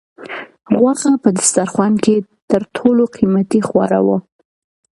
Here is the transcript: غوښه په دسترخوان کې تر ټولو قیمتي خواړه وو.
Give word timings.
غوښه 0.79 1.11
په 1.23 1.29
دسترخوان 1.37 1.93
کې 2.03 2.15
تر 2.49 2.61
ټولو 2.75 3.03
قیمتي 3.15 3.59
خواړه 3.67 3.99
وو. 4.05 4.17